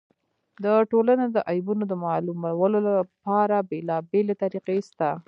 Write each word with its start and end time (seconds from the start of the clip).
د 0.63 0.65
ټولني 0.91 1.27
د 1.35 1.37
عیبونو 1.49 1.83
د 1.87 1.93
معلومولو 2.05 2.77
له 2.87 2.95
پاره 3.23 3.57
بېلابېلې 3.69 4.35
طریقي 4.43 4.79
سته. 4.89 5.09